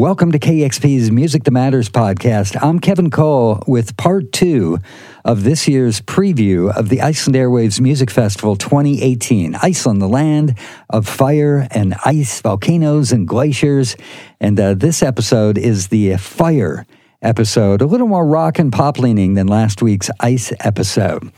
[0.00, 2.56] Welcome to KEXP's Music That Matters podcast.
[2.62, 4.78] I'm Kevin Cole with part two
[5.26, 9.56] of this year's preview of the Iceland Airwaves Music Festival 2018.
[9.56, 10.56] Iceland, the land
[10.88, 13.94] of fire and ice, volcanoes and glaciers.
[14.40, 16.86] And uh, this episode is the fire
[17.20, 21.30] episode, a little more rock and pop leaning than last week's ice episode.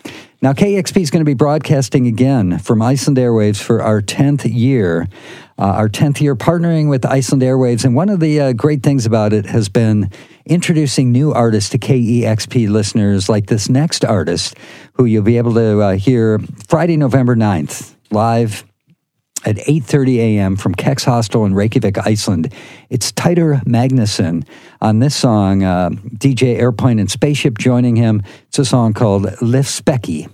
[0.42, 5.06] Now, KEXP is going to be broadcasting again from Iceland Airwaves for our 10th year
[5.62, 7.84] uh, our 10th year partnering with Iceland Airwaves.
[7.84, 10.10] And one of the uh, great things about it has been
[10.44, 14.56] introducing new artists to KEXP listeners, like this next artist,
[14.94, 18.64] who you'll be able to uh, hear Friday, November 9th, live
[19.44, 20.56] at 8.30 a.m.
[20.56, 22.52] from Kex Hostel in Reykjavik, Iceland.
[22.90, 24.46] It's Teitur Magnusson.
[24.80, 28.22] On this song, uh, DJ Airplane and Spaceship joining him.
[28.48, 30.28] It's a song called Lifsspeki.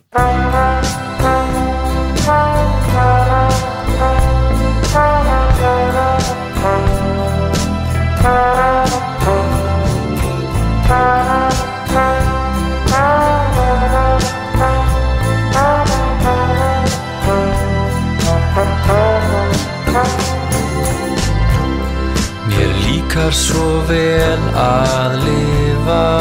[23.29, 26.21] Virkar svo vel að lifa.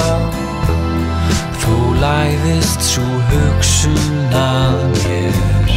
[1.62, 5.72] Þú læðist svo hugsun að mér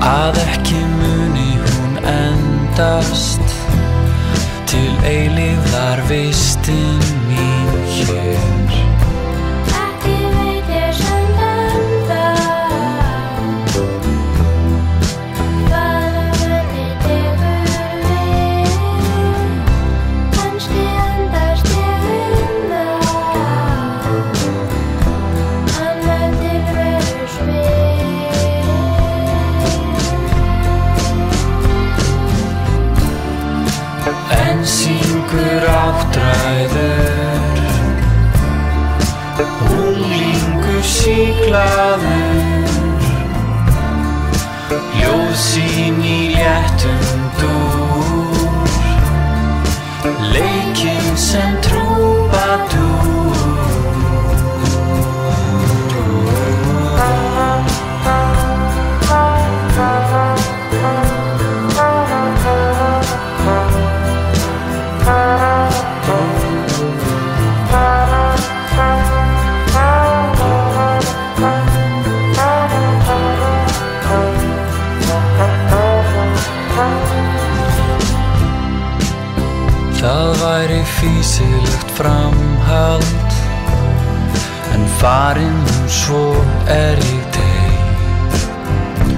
[0.00, 3.40] Að ekki muni hún endast.
[4.66, 8.53] Til eilíðar veistinn mín hér
[85.04, 86.20] farin og svo
[86.70, 89.08] er ég deg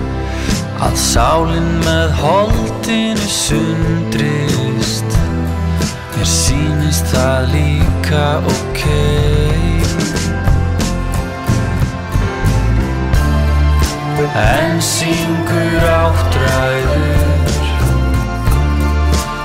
[0.83, 5.15] að sálinn með holdinu sundrist.
[6.17, 8.25] Mér sínist það líka
[8.57, 8.83] ok.
[14.43, 17.65] En syngur áttræður.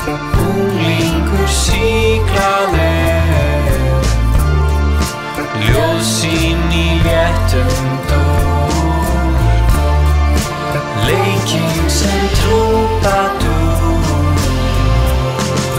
[0.10, 3.21] Og lingur síklaður
[5.62, 8.22] Ljóðsín í léttum dú
[11.06, 14.26] Leikinn sem trúpa dú Ljóðsín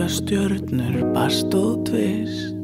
[0.08, 2.57] stjörnur bast og tvist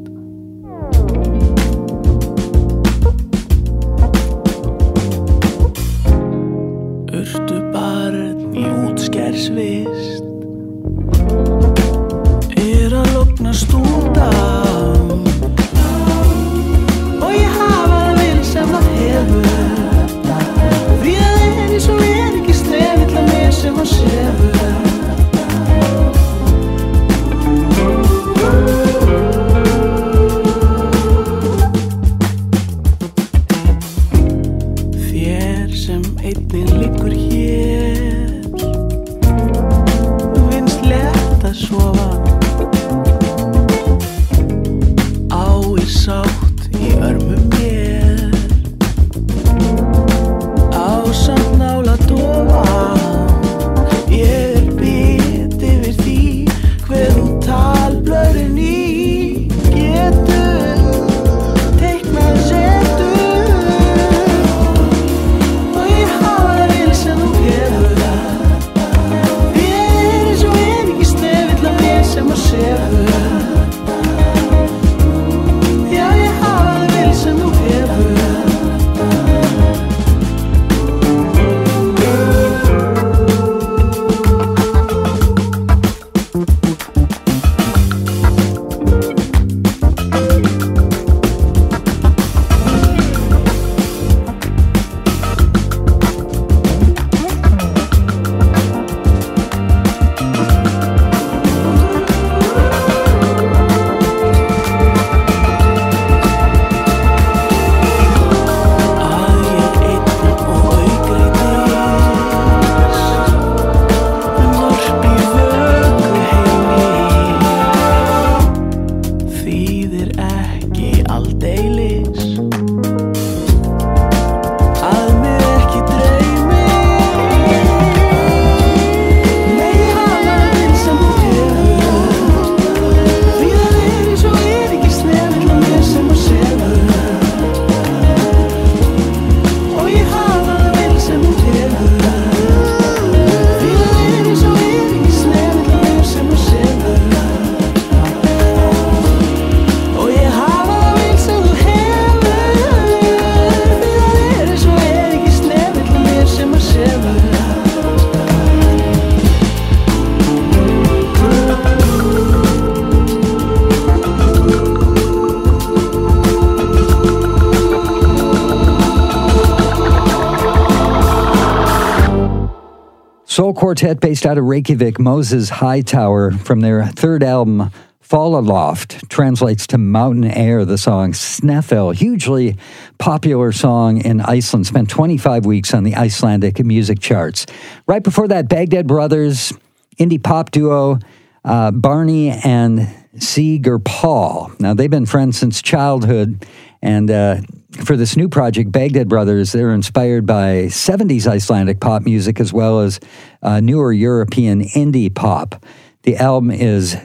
[173.74, 177.72] quartet based out of Reykjavik, Moses Hightower, from their third album,
[178.08, 180.64] Fjallaloft, translates to mountain air.
[180.64, 182.56] The song Snefill, hugely
[182.98, 187.46] popular song in Iceland, spent 25 weeks on the Icelandic music charts.
[187.88, 189.52] Right before that, Bagdad Brothers,
[189.98, 191.00] indie pop duo,
[191.44, 192.88] uh, Barney and
[193.18, 194.52] Seeger Paul.
[194.60, 196.46] Now, they've been friends since childhood,
[196.80, 197.40] and uh,
[197.84, 202.80] for this new project, Bagdad Brothers, they're inspired by 70s Icelandic pop music as well
[202.80, 202.98] as
[203.42, 205.64] uh, newer European indie pop.
[206.02, 206.96] The album is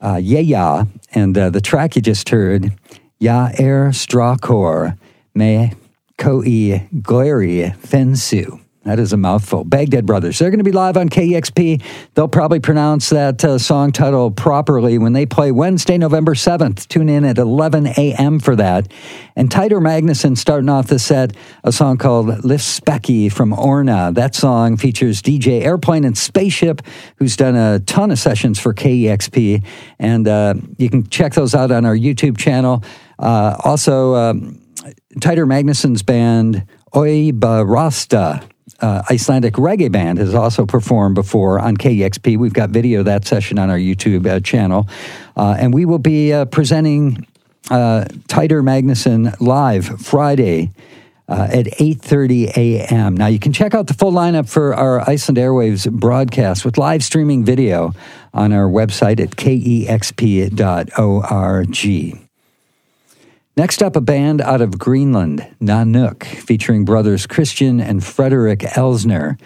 [0.00, 2.72] uh, Yeah and uh, the track you just heard,
[3.18, 4.98] Ya Er Strakor,
[5.34, 5.72] Me
[6.18, 8.63] Koi Glary Fensu.
[8.84, 9.64] That is a mouthful.
[9.64, 10.38] Bagdad Brothers.
[10.38, 11.82] They're going to be live on KEXP.
[12.12, 16.86] They'll probably pronounce that uh, song title properly when they play Wednesday, November 7th.
[16.88, 18.38] Tune in at 11 a.m.
[18.40, 18.92] for that.
[19.36, 24.12] And Teitur Magnússon starting off the set, a song called Lífsspeki from Orna.
[24.12, 26.82] That song features DJ Airplane and Spaceship,
[27.16, 29.64] who's done a ton of sessions for KEXP.
[29.98, 32.84] And uh, you can check those out on our YouTube channel.
[33.18, 34.60] Uh, also, um,
[35.20, 38.46] Teitur Magnusson's band Ojba Rasta
[38.80, 42.36] uh, Icelandic reggae band has also performed before on KEXP.
[42.36, 44.88] We've got video of that session on our YouTube uh, channel.
[45.36, 47.26] Uh, and we will be uh, presenting
[47.70, 50.70] uh, Teitur Magnusson live Friday
[51.28, 53.16] uh, at 8.30 a.m.
[53.16, 57.02] Now, you can check out the full lineup for our Iceland Airwaves broadcast with live
[57.02, 57.94] streaming video
[58.34, 59.84] on our website at kexp.org.
[63.56, 69.40] Next up, a band out of Greenland, Nanook, featuring brothers Christian and Frederick Elsner.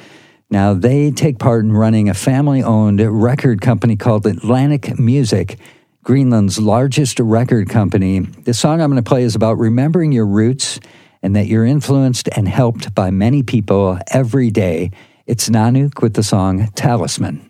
[0.48, 5.58] Now, they take part in running a family owned record company called Atlantic Music,
[6.04, 8.20] Greenland's largest record company.
[8.20, 10.80] The song I'm going to play is about remembering your roots
[11.22, 14.90] and that you're influenced and helped by many people every day.
[15.26, 17.44] It's Nanook with the song Talisman.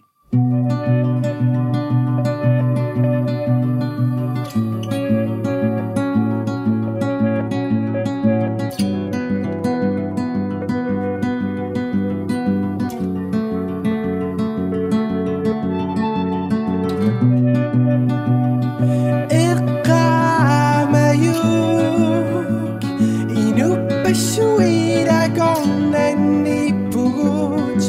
[24.27, 27.83] шуирагоннани пугуч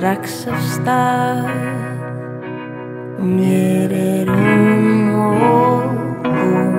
[0.00, 1.44] strax af stað.
[3.20, 5.84] Mér er um og
[6.24, 6.74] um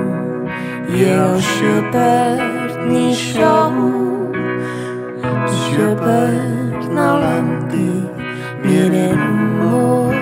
[0.89, 3.57] Ég sjö börn í sjó.
[5.59, 7.93] Sjö börn á landi.
[8.65, 10.13] Mér er um og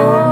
[0.00, 0.27] um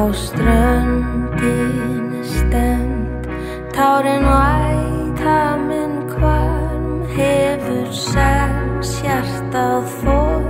[0.00, 3.22] á ströndinu stend.
[3.74, 6.84] Tárin væta minn hvarm
[7.16, 10.44] Hefur sæls hjartað þór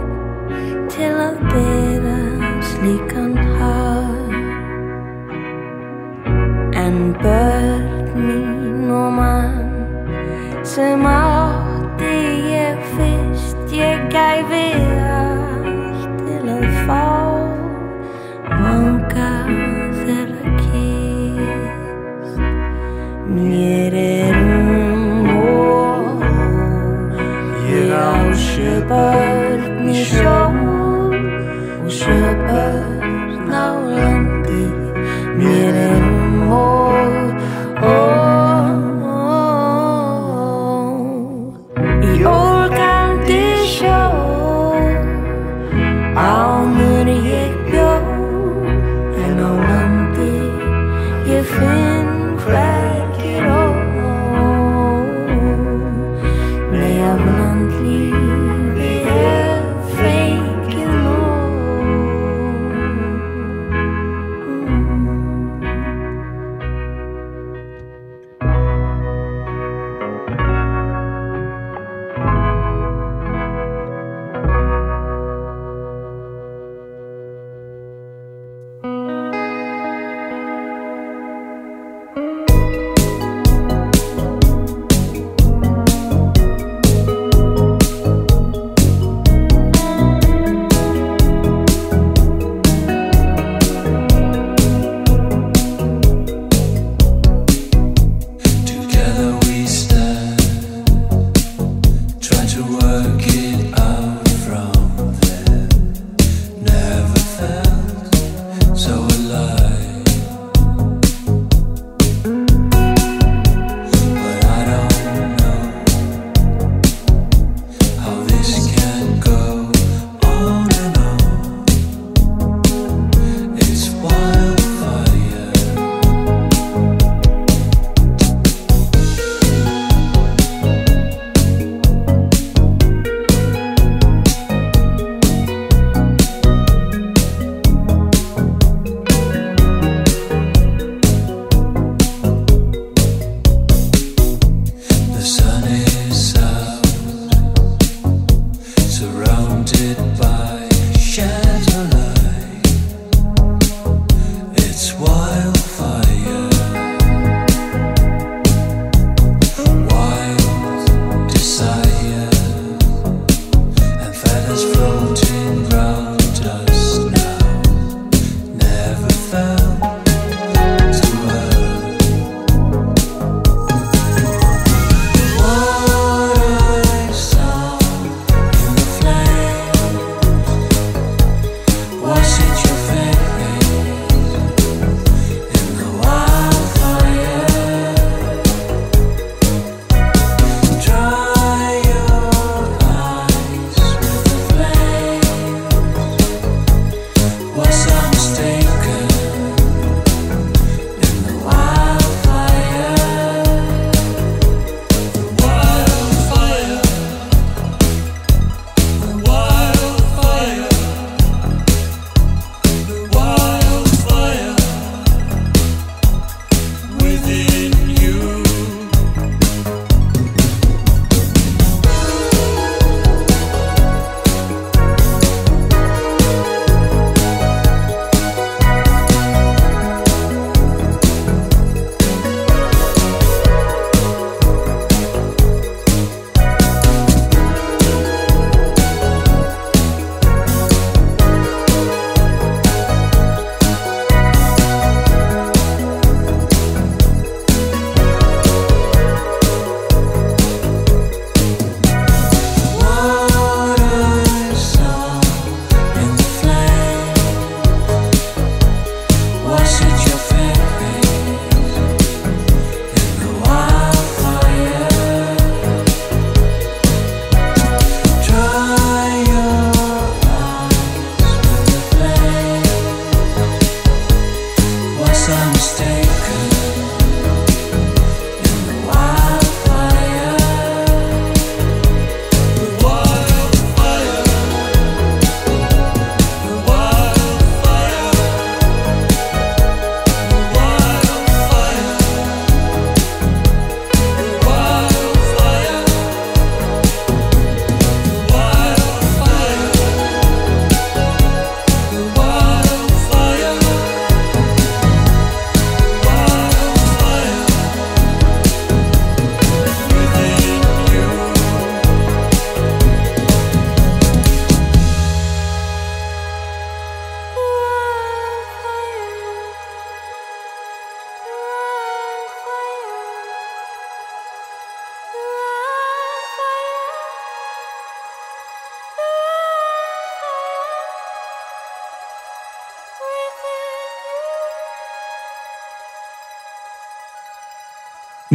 [0.92, 2.20] Til að byrja
[2.70, 4.32] slíkan hær
[6.84, 7.84] En börn
[8.26, 9.68] mín og mann
[10.64, 11.29] sem að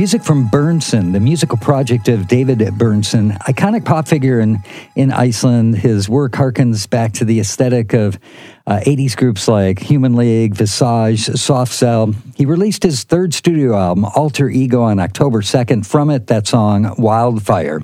[0.05, 4.59] Music from Berndsen, the musical project of David Berndsen, iconic pop figure in,
[4.95, 5.79] in Iceland.
[5.79, 8.19] His work harkens back to the aesthetic of
[8.67, 12.13] uh, 80s groups like Human League, Visage, Soft Cell.
[12.35, 15.87] He released his third studio album, Alter Ego, on October 2nd.
[15.87, 17.81] From it, that song, Wildfire.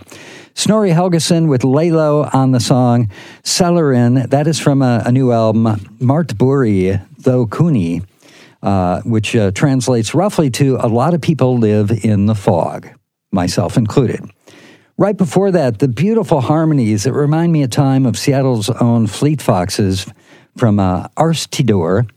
[0.54, 3.10] Snorri Helgason with Lalo on the song
[3.42, 4.30] Selurinn.
[4.30, 5.64] That is from a, a new album,
[6.00, 8.04] Mart Buri, Though Kuni
[8.62, 12.90] uh, which uh, translates roughly to a lot of people live in the fog,
[13.32, 14.22] myself included.
[14.98, 19.42] Right before that, the beautiful harmonies that remind me a time of Seattle's own Fleet
[19.42, 20.06] Foxes
[20.58, 22.10] from uh, Árstíðir.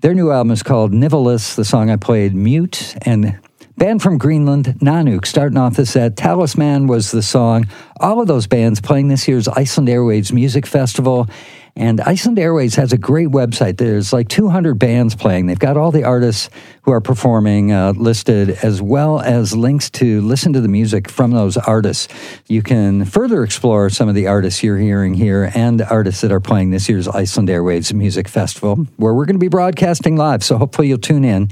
[0.00, 1.54] Their new album is called Nivalis.
[1.54, 3.38] The song I played, Mute, and
[3.76, 6.16] band from Greenland, Nanook, starting off the set.
[6.16, 7.68] Talisman was the song.
[8.00, 11.28] All of those bands playing this year's Iceland Airwaves Music Festival.
[11.74, 13.78] And Iceland Airwaves has a great website.
[13.78, 15.46] There's like 200 bands playing.
[15.46, 16.50] They've got all the artists
[16.82, 21.30] who are performing uh, listed, as well as links to listen to the music from
[21.30, 22.08] those artists.
[22.46, 26.40] You can further explore some of the artists you're hearing here and artists that are
[26.40, 30.44] playing this year's Iceland Airwaves Music Festival, where we're going to be broadcasting live.
[30.44, 31.48] So hopefully you'll tune in.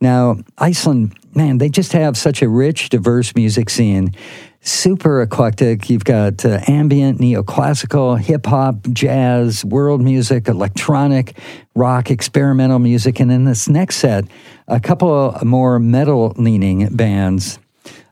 [0.00, 4.14] Now, Iceland, man, they just have such a rich, diverse music scene
[4.64, 5.88] super eclectic.
[5.88, 11.38] You've got uh, ambient, neoclassical, hip hop, jazz, world music, electronic,
[11.74, 13.20] rock, experimental music.
[13.20, 14.24] And in this next set,
[14.66, 17.58] a couple more metal leaning bands.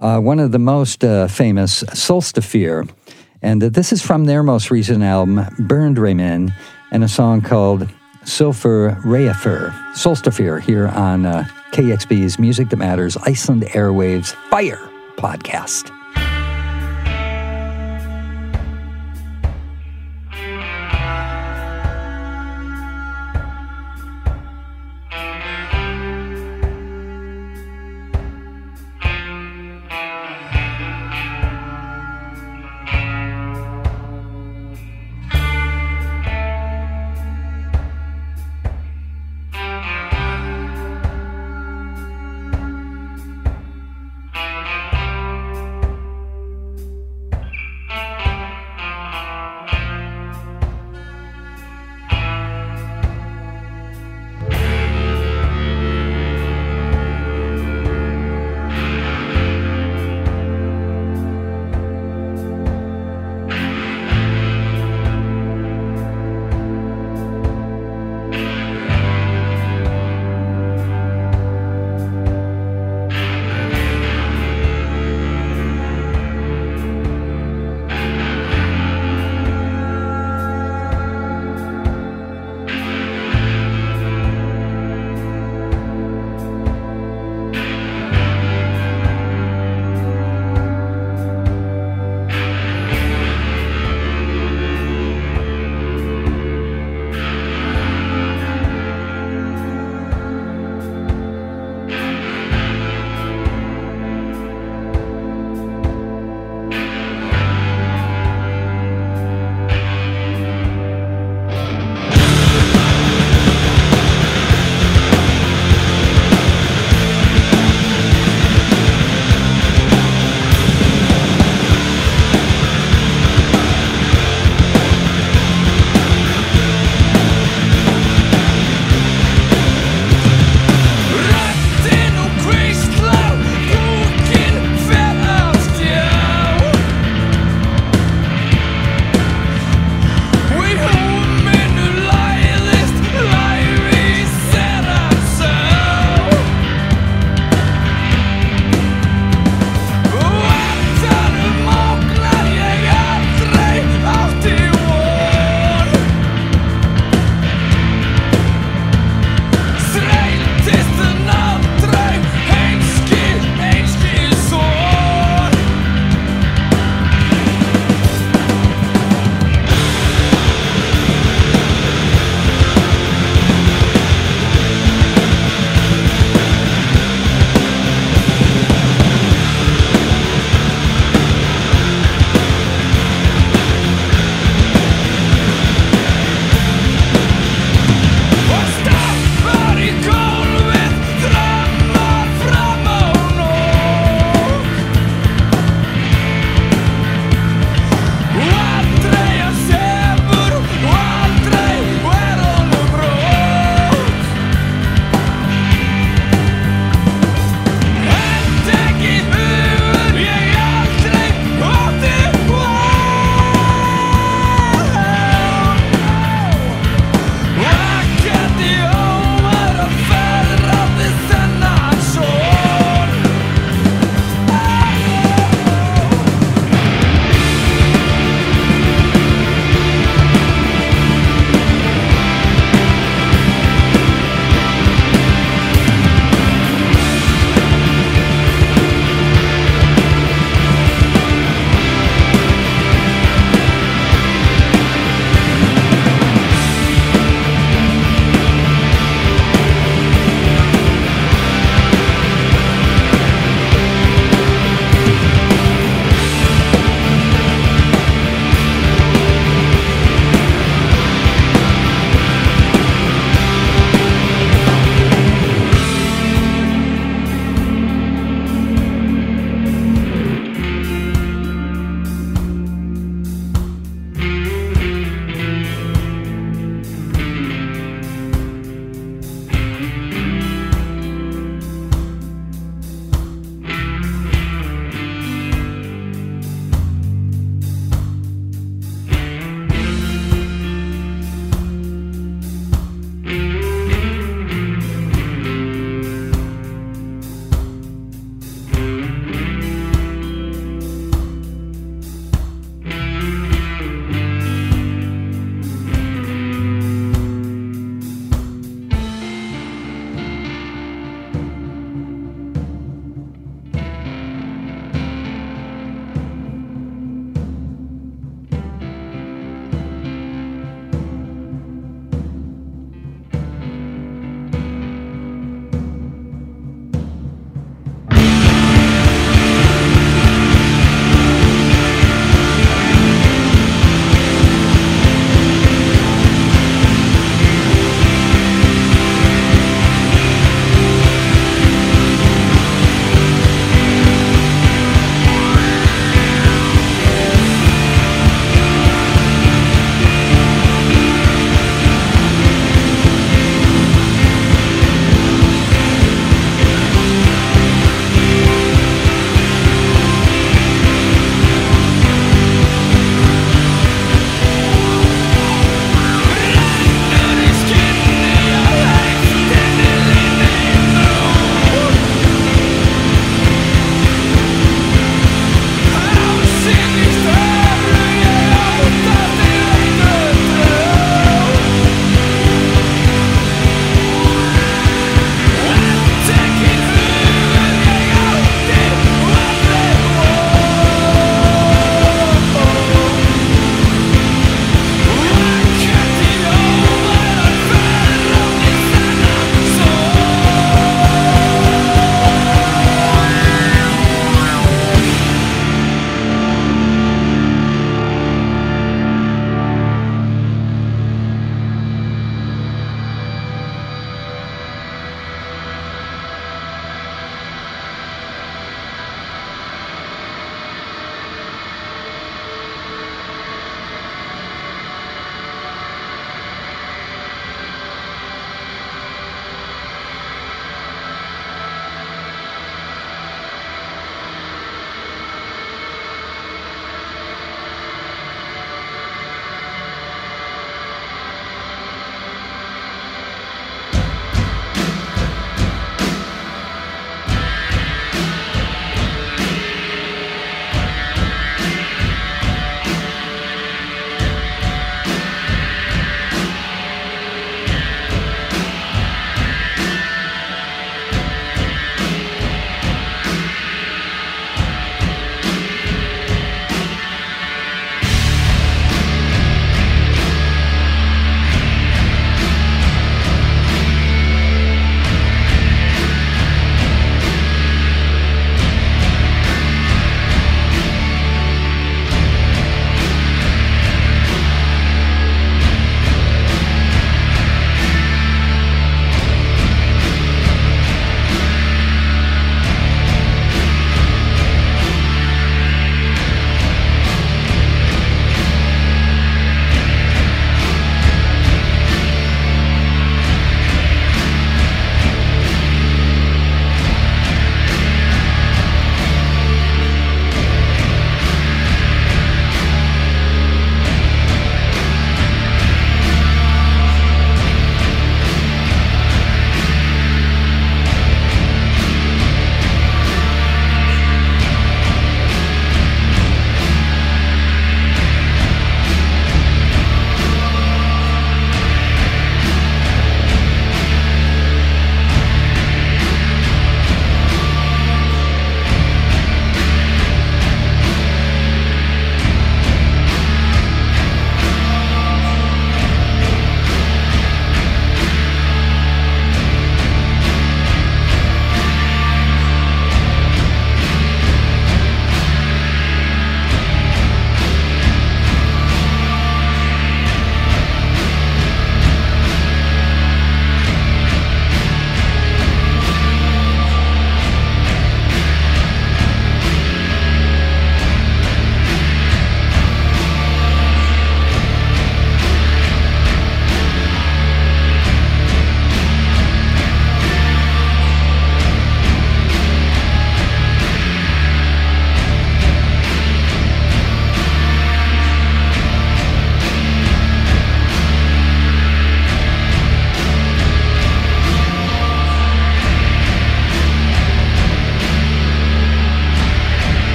[0.00, 2.88] Uh, one of the most uh, famous, Sólstafir.
[3.42, 6.52] And this is from their most recent album, Berdreyminn,
[6.90, 7.88] and a song called
[8.24, 9.70] Sulfur Reafer.
[9.94, 15.97] Sólstafir here on uh, KEXP's Music That Matters, Iceland Airwaves Fire podcast.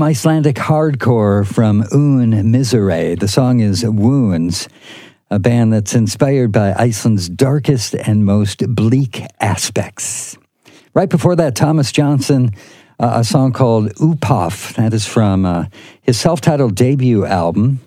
[0.00, 3.20] Some Icelandic hardcore from Une Miserè.
[3.20, 4.66] The song is Wounds,
[5.30, 10.38] a band that's inspired by Iceland's darkest and most bleak aspects.
[10.94, 12.56] Right before that, Tómas Jónsson,
[12.98, 14.74] uh, a song called Upphaf.
[14.76, 15.66] That is from uh,
[16.00, 17.80] his self titled debut album.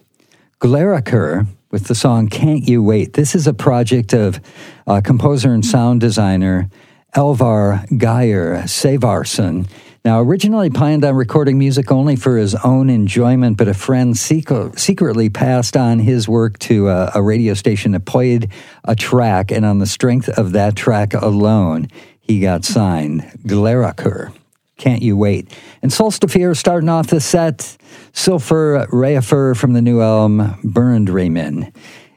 [0.60, 3.14] GlerAkur with the song Can't You Wait.
[3.14, 4.40] This is a project of
[4.86, 6.70] uh, composer and sound designer
[7.16, 9.68] Elvar Geir Sævarsson.
[10.06, 14.78] Now, originally planned on recording music only for his own enjoyment, but a friend secret,
[14.78, 18.52] secretly passed on his work to a, a radio station that played
[18.84, 21.88] a track, and on the strength of that track alone,
[22.20, 23.22] he got signed.
[23.46, 24.34] GlerAkur.
[24.76, 25.58] Can't You Wait?
[25.82, 27.78] And Sólstafir starting off the set,
[28.12, 31.74] Silfur-Refur from the new album, Berdreyminn.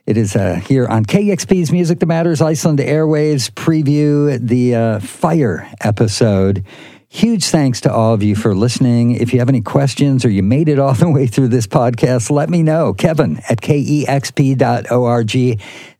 [0.06, 5.70] It is uh, here on KEXP's Music That Matters Iceland Airwaves preview, the uh, Fire
[5.80, 6.64] episode.
[7.08, 9.12] Huge thanks to all of you for listening.
[9.12, 12.30] If you have any questions or you made it all the way through this podcast,
[12.30, 12.92] let me know.
[12.94, 15.30] Kevin at kexp.org.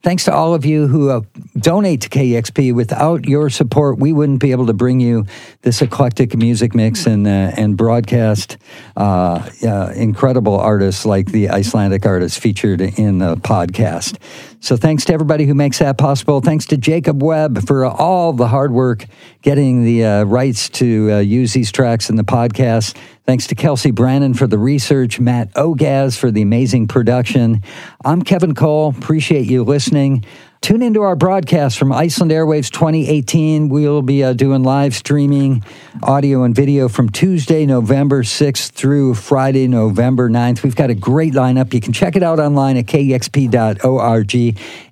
[0.03, 1.21] Thanks to all of you who uh,
[1.57, 2.73] donate to KEXP.
[2.73, 5.25] Without your support, we wouldn't be able to bring you
[5.63, 8.57] this eclectic music mix and uh, and broadcast
[8.95, 9.49] uh,
[9.95, 14.17] incredible artists like the Icelandic artists featured in the podcast.
[14.59, 16.41] So thanks to everybody who makes that possible.
[16.41, 19.05] Thanks to Jacob Webb for all the hard work
[19.41, 22.97] getting the uh, rights to uh, use these tracks in the podcast.
[23.27, 27.61] Thanks to Kelsey Brannon for the research, Matt Ogaz for the amazing production.
[28.05, 28.95] I'm Kevin Cole.
[28.97, 30.23] Appreciate you listening.
[30.61, 33.67] Tune into our broadcast from Iceland Airwaves 2018.
[33.67, 35.61] We'll be uh, doing live streaming,
[36.01, 40.63] audio and video from Tuesday, November 6th through Friday, November 9th.
[40.63, 41.73] We've got a great lineup.
[41.73, 44.35] You can check it out online at kexp.org.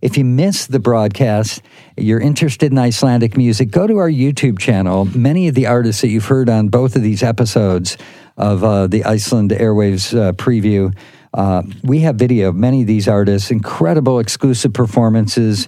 [0.02, 1.62] If you miss the broadcast,
[1.96, 5.06] you're interested in Icelandic music, go to our YouTube channel.
[5.06, 7.98] Many of the artists that you've heard on both of these episodes
[8.38, 10.96] of uh, the Iceland Airwaves uh, preview.
[11.34, 15.68] Uh, we have video of many of these artists, incredible exclusive performances.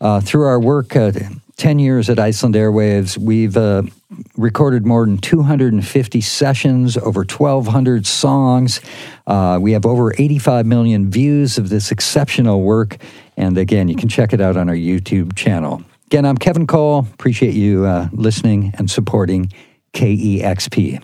[0.00, 1.10] Uh, through our work, uh,
[1.56, 3.82] 10 years at Iceland Airwaves, we've uh,
[4.36, 8.80] recorded more than 250 sessions, over 1,200 songs.
[9.58, 12.98] we have over 85 million views of this exceptional work.
[13.38, 15.82] And again, you can check it out on our YouTube channel.
[16.06, 17.06] Again, I'm Kevin Cole.
[17.14, 19.50] Appreciate you listening and supporting
[19.94, 21.02] KEXP.